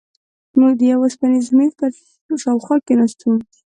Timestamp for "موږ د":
0.59-0.81